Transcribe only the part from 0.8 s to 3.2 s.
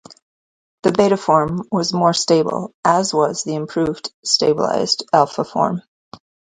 The beta form was more stable, as